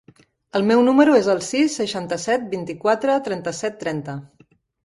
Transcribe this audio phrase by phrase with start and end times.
[0.59, 4.21] El meu número es el sis, seixanta-set, vint-i-quatre, trenta-set, trenta.